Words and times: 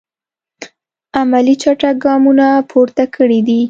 عملي 1.19 1.55
چټک 1.61 1.95
ګامونه 2.03 2.47
پورته 2.69 3.03
کړی 3.15 3.39
دي. 3.47 3.59